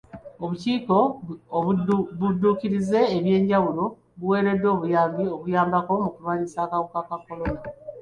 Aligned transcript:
Obukiiko 0.43 0.97
obudduukirize 1.57 2.99
obw'enjawulo 3.17 3.83
buweereddwa 4.19 4.69
obuyambi 4.75 5.23
okuyambako 5.35 5.91
mu 6.03 6.09
kulwanyisa 6.13 6.57
akawuka 6.65 6.99
ka 7.07 7.17
kolona. 7.25 7.61